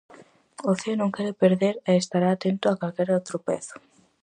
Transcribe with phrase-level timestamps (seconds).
[0.69, 3.75] O Cee non quere perder e estará atento a calquera tropezo.